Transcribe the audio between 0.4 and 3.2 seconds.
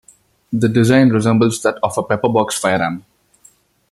The design resembles that of a pepper-box firearm.